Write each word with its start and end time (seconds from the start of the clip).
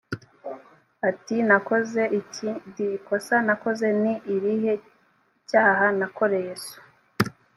ati 1.09 1.35
nakoze 1.49 2.01
iki 2.19 2.49
d 2.73 2.75
ikosa 2.87 3.35
nakoze 3.47 3.87
ni 4.01 4.13
irihe 4.33 4.73
icyaha 5.39 5.85
nakoreye 5.99 6.53
so 6.63 6.79